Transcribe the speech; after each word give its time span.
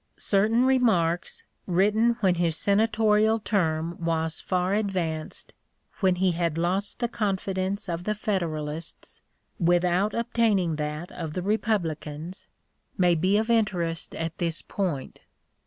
Certain 0.17 0.65
remarks, 0.65 1.45
written 1.67 2.15
when 2.21 2.33
his 2.33 2.57
senatorial 2.57 3.37
term 3.39 4.03
was 4.03 4.41
far 4.41 4.73
advanced, 4.73 5.53
when 5.99 6.15
he 6.15 6.31
had 6.31 6.57
lost 6.57 6.97
the 6.97 7.07
confidence 7.07 7.87
of 7.87 8.05
the 8.05 8.15
Federalists 8.15 9.21
without 9.59 10.15
obtaining 10.15 10.77
that 10.77 11.11
of 11.11 11.33
the 11.33 11.43
Republicans, 11.43 12.47
may 12.97 13.13
be 13.13 13.37
of 13.37 13.51
interest 13.51 14.15
at 14.15 14.35
this 14.39 14.63
point. 14.63 15.19